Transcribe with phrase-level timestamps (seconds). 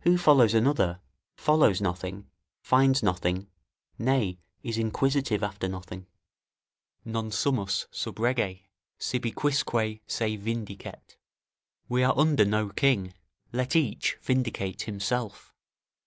[0.00, 1.02] Who follows another,
[1.36, 2.30] follows nothing,
[2.62, 3.48] finds nothing,
[3.98, 6.06] nay, is inquisitive after nothing.
[7.04, 8.62] "Non sumus sub rege;
[8.98, 11.18] sibi quisque se vindicet."
[11.86, 13.12] ["We are under no king;
[13.52, 15.52] let each vindicate himself."